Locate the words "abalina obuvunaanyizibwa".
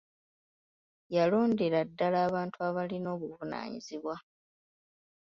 2.67-4.15